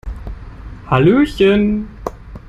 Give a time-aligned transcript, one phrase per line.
[0.89, 1.87] Hallöchen!